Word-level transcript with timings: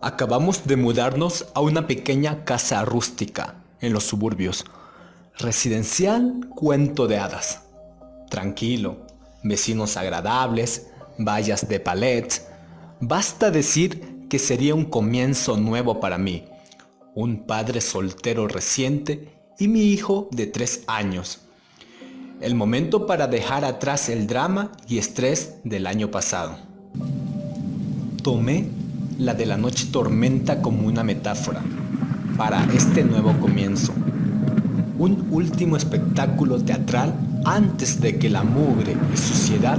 Acabamos 0.00 0.64
de 0.64 0.76
mudarnos 0.76 1.46
a 1.54 1.60
una 1.60 1.88
pequeña 1.88 2.44
casa 2.44 2.84
rústica 2.84 3.56
en 3.80 3.92
los 3.92 4.04
suburbios. 4.04 4.64
Residencial 5.36 6.48
cuento 6.54 7.08
de 7.08 7.18
hadas. 7.18 7.62
Tranquilo, 8.30 8.98
vecinos 9.42 9.96
agradables, 9.96 10.86
vallas 11.18 11.68
de 11.68 11.80
palets. 11.80 12.46
Basta 13.00 13.50
decir 13.50 14.26
que 14.28 14.38
sería 14.38 14.76
un 14.76 14.84
comienzo 14.84 15.56
nuevo 15.56 15.98
para 15.98 16.16
mí. 16.16 16.44
Un 17.16 17.44
padre 17.44 17.80
soltero 17.80 18.46
reciente 18.46 19.36
y 19.58 19.66
mi 19.66 19.80
hijo 19.80 20.28
de 20.30 20.46
tres 20.46 20.84
años. 20.86 21.40
El 22.40 22.54
momento 22.54 23.04
para 23.04 23.26
dejar 23.26 23.64
atrás 23.64 24.08
el 24.08 24.28
drama 24.28 24.70
y 24.86 24.98
estrés 24.98 25.56
del 25.64 25.88
año 25.88 26.12
pasado. 26.12 26.56
Tomé 28.22 28.68
la 29.18 29.34
de 29.34 29.46
la 29.46 29.56
noche 29.56 29.88
tormenta 29.90 30.62
como 30.62 30.86
una 30.86 31.02
metáfora 31.02 31.60
para 32.36 32.64
este 32.72 33.02
nuevo 33.02 33.32
comienzo. 33.40 33.92
Un 34.96 35.26
último 35.32 35.76
espectáculo 35.76 36.60
teatral 36.60 37.14
antes 37.44 38.00
de 38.00 38.16
que 38.16 38.30
la 38.30 38.44
mugre 38.44 38.96
y 39.12 39.16
suciedad 39.16 39.78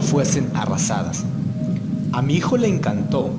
fuesen 0.00 0.50
arrasadas. 0.54 1.24
A 2.12 2.20
mi 2.20 2.34
hijo 2.34 2.58
le 2.58 2.68
encantó. 2.68 3.30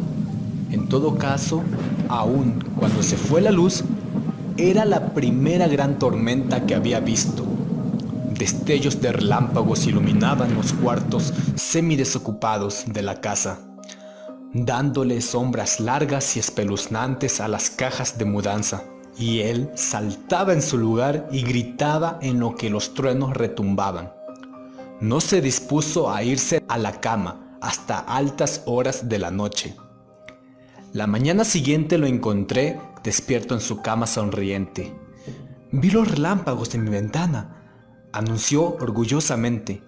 En 0.72 0.90
todo 0.90 1.16
caso, 1.16 1.62
aún 2.10 2.64
cuando 2.76 3.04
se 3.04 3.16
fue 3.16 3.40
la 3.40 3.52
luz, 3.52 3.84
era 4.58 4.84
la 4.84 5.14
primera 5.14 5.68
gran 5.68 6.00
tormenta 6.00 6.66
que 6.66 6.74
había 6.74 7.00
visto. 7.00 7.46
Destellos 8.36 9.00
de 9.00 9.12
relámpagos 9.12 9.86
iluminaban 9.86 10.56
los 10.56 10.74
cuartos 10.74 11.34
semidesocupados 11.56 12.86
de 12.88 13.04
la 13.04 13.22
casa 13.22 13.60
dándole 14.64 15.20
sombras 15.20 15.82
largas 15.82 16.38
y 16.38 16.40
espeluznantes 16.40 17.42
a 17.42 17.50
las 17.50 17.70
cajas 17.70 18.18
de 18.18 18.24
mudanza. 18.24 18.86
Y 19.18 19.42
él 19.42 19.70
saltaba 19.76 20.54
en 20.54 20.62
su 20.62 20.78
lugar 20.78 21.28
y 21.30 21.42
gritaba 21.42 22.20
en 22.22 22.40
lo 22.40 22.56
que 22.56 22.70
los 22.70 22.94
truenos 22.94 23.34
retumbaban. 23.34 24.14
No 25.02 25.20
se 25.20 25.42
dispuso 25.42 26.10
a 26.10 26.24
irse 26.24 26.64
a 26.70 26.78
la 26.78 27.02
cama 27.02 27.58
hasta 27.62 28.00
altas 28.00 28.64
horas 28.66 29.10
de 29.10 29.20
la 29.20 29.30
noche. 29.30 29.76
La 30.94 31.06
mañana 31.06 31.44
siguiente 31.44 31.98
lo 31.98 32.08
encontré 32.08 32.80
despierto 33.04 33.56
en 33.56 33.62
su 33.62 33.82
cama 33.82 34.08
sonriente. 34.08 34.96
Vi 35.72 35.92
los 35.92 36.10
relámpagos 36.10 36.74
en 36.76 36.86
mi 36.86 36.92
ventana, 36.92 37.62
anunció 38.14 38.76
orgullosamente. 38.76 39.84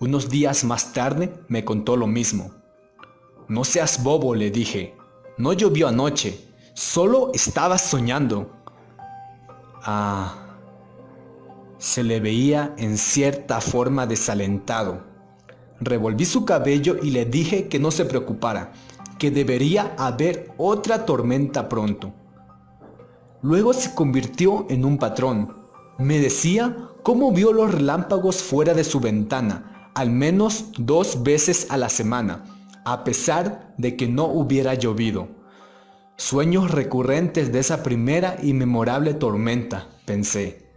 Unos 0.00 0.30
días 0.30 0.64
más 0.64 0.94
tarde 0.94 1.34
me 1.48 1.64
contó 1.66 1.96
lo 1.96 2.06
mismo. 2.06 2.65
No 3.48 3.62
seas 3.62 4.02
bobo, 4.02 4.34
le 4.34 4.50
dije. 4.50 4.96
No 5.38 5.52
llovió 5.52 5.86
anoche, 5.86 6.40
solo 6.74 7.30
estabas 7.32 7.82
soñando. 7.82 8.50
Ah, 9.82 10.34
se 11.78 12.02
le 12.02 12.18
veía 12.18 12.74
en 12.76 12.98
cierta 12.98 13.60
forma 13.60 14.06
desalentado. 14.06 15.04
Revolví 15.78 16.24
su 16.24 16.44
cabello 16.44 16.96
y 17.00 17.10
le 17.10 17.24
dije 17.24 17.68
que 17.68 17.78
no 17.78 17.92
se 17.92 18.04
preocupara, 18.04 18.72
que 19.16 19.30
debería 19.30 19.94
haber 19.96 20.52
otra 20.56 21.04
tormenta 21.06 21.68
pronto. 21.68 22.12
Luego 23.42 23.72
se 23.74 23.94
convirtió 23.94 24.66
en 24.70 24.84
un 24.84 24.98
patrón. 24.98 25.54
Me 25.98 26.18
decía 26.18 26.76
cómo 27.04 27.30
vio 27.30 27.52
los 27.52 27.72
relámpagos 27.72 28.42
fuera 28.42 28.74
de 28.74 28.82
su 28.82 28.98
ventana, 28.98 29.90
al 29.94 30.10
menos 30.10 30.64
dos 30.78 31.22
veces 31.22 31.68
a 31.70 31.76
la 31.76 31.88
semana 31.88 32.55
a 32.86 33.02
pesar 33.02 33.74
de 33.78 33.96
que 33.96 34.06
no 34.06 34.26
hubiera 34.26 34.74
llovido. 34.74 35.26
Sueños 36.16 36.70
recurrentes 36.70 37.52
de 37.52 37.58
esa 37.58 37.82
primera 37.82 38.36
y 38.40 38.52
memorable 38.52 39.12
tormenta, 39.12 39.88
pensé. 40.04 40.68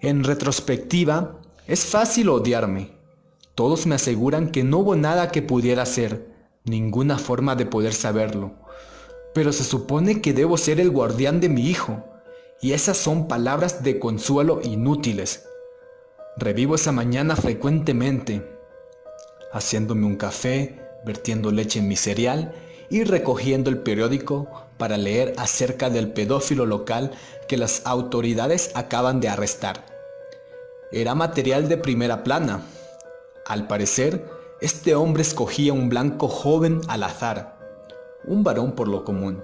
En 0.00 0.24
retrospectiva, 0.24 1.40
es 1.68 1.84
fácil 1.84 2.30
odiarme. 2.30 2.98
Todos 3.54 3.86
me 3.86 3.94
aseguran 3.94 4.50
que 4.50 4.64
no 4.64 4.78
hubo 4.78 4.96
nada 4.96 5.30
que 5.30 5.40
pudiera 5.40 5.84
hacer, 5.84 6.34
ninguna 6.64 7.16
forma 7.16 7.54
de 7.54 7.66
poder 7.66 7.94
saberlo. 7.94 8.56
Pero 9.34 9.52
se 9.52 9.62
supone 9.62 10.20
que 10.20 10.32
debo 10.32 10.56
ser 10.56 10.80
el 10.80 10.90
guardián 10.90 11.38
de 11.40 11.48
mi 11.48 11.68
hijo, 11.68 12.04
y 12.60 12.72
esas 12.72 12.96
son 12.96 13.28
palabras 13.28 13.84
de 13.84 14.00
consuelo 14.00 14.60
inútiles. 14.64 15.46
Revivo 16.36 16.74
esa 16.74 16.90
mañana 16.90 17.36
frecuentemente, 17.36 18.44
haciéndome 19.52 20.06
un 20.06 20.16
café, 20.16 20.83
vertiendo 21.04 21.50
leche 21.50 21.78
en 21.78 21.88
mi 21.88 21.96
cereal 21.96 22.54
y 22.90 23.04
recogiendo 23.04 23.70
el 23.70 23.78
periódico 23.78 24.48
para 24.78 24.96
leer 24.96 25.34
acerca 25.38 25.90
del 25.90 26.12
pedófilo 26.12 26.66
local 26.66 27.12
que 27.48 27.56
las 27.56 27.82
autoridades 27.84 28.70
acaban 28.74 29.20
de 29.20 29.28
arrestar. 29.28 29.84
Era 30.92 31.14
material 31.14 31.68
de 31.68 31.76
primera 31.76 32.22
plana. 32.22 32.62
Al 33.46 33.66
parecer, 33.66 34.24
este 34.60 34.94
hombre 34.94 35.22
escogía 35.22 35.72
un 35.72 35.88
blanco 35.88 36.28
joven 36.28 36.80
al 36.88 37.02
azar, 37.02 37.58
un 38.26 38.44
varón 38.44 38.72
por 38.72 38.88
lo 38.88 39.04
común. 39.04 39.42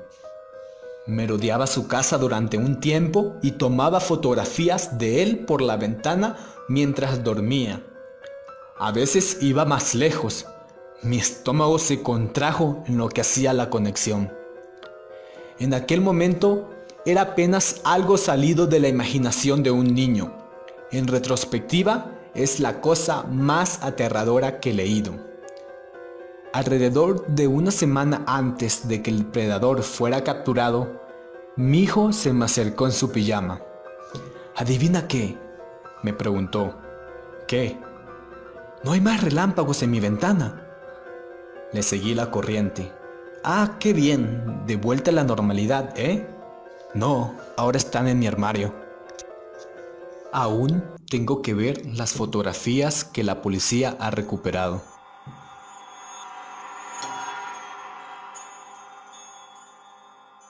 Merodeaba 1.07 1.67
su 1.67 1.89
casa 1.89 2.19
durante 2.19 2.57
un 2.57 2.79
tiempo 2.79 3.35
y 3.43 3.53
tomaba 3.53 4.01
fotografías 4.01 4.99
de 4.99 5.23
él 5.23 5.41
por 5.41 5.61
la 5.61 5.77
ventana 5.77 6.37
mientras 6.69 7.25
dormía. 7.25 7.83
A 8.79 8.93
veces 8.93 9.39
iba 9.43 9.65
más 9.65 9.95
lejos, 9.95 10.47
mi 11.03 11.19
estómago 11.19 11.79
se 11.79 12.03
contrajo 12.03 12.83
en 12.87 12.99
lo 12.99 13.09
que 13.09 13.23
hacía 13.23 13.53
la 13.53 13.71
conexión. 13.71 14.33
En 15.59 15.73
aquel 15.73 16.01
momento 16.01 16.71
era 17.07 17.23
apenas 17.23 17.81
algo 17.85 18.19
salido 18.19 18.67
de 18.67 18.81
la 18.81 18.89
imaginación 18.89 19.63
de 19.63 19.71
un 19.71 19.95
niño. 19.95 20.33
En 20.91 21.07
retrospectiva, 21.07 22.13
es 22.35 22.61
la 22.61 22.81
cosa 22.81 23.23
más 23.25 23.83
aterradora 23.83 24.61
que 24.61 24.71
he 24.71 24.75
leído. 24.75 25.15
Alrededor 26.53 27.27
de 27.27 27.47
una 27.47 27.71
semana 27.71 28.23
antes 28.27 28.87
de 28.87 29.03
que 29.03 29.11
el 29.11 29.25
predador 29.25 29.83
fuera 29.83 30.23
capturado, 30.23 31.01
mi 31.57 31.81
hijo 31.81 32.13
se 32.13 32.33
me 32.33 32.45
acercó 32.45 32.87
en 32.87 32.93
su 32.93 33.11
pijama. 33.11 33.63
¿Adivina 34.57 35.09
qué? 35.09 35.39
me 36.03 36.13
preguntó. 36.13 36.77
¿Qué? 37.47 37.79
No 38.85 38.93
hay 38.93 39.01
más 39.01 39.23
relámpagos 39.23 39.83
en 39.83 39.91
mi 39.91 40.01
ventana. 40.01 40.70
Le 41.73 41.83
seguí 41.83 42.15
la 42.15 42.31
corriente. 42.31 42.93
Ah, 43.45 43.77
qué 43.79 43.93
bien, 43.93 44.67
de 44.67 44.77
vuelta 44.77 45.11
a 45.11 45.15
la 45.15 45.25
normalidad, 45.25 45.95
¿eh? 45.97 46.27
No, 46.95 47.35
ahora 47.57 47.79
están 47.79 48.09
en 48.09 48.19
mi 48.19 48.27
armario. 48.27 48.75
Aún 50.33 50.83
tengo 51.09 51.43
que 51.43 51.55
ver 51.55 51.87
las 51.87 52.13
fotografías 52.13 53.05
que 53.05 53.23
la 53.23 53.41
policía 53.41 53.97
ha 54.01 54.11
recuperado. 54.11 54.83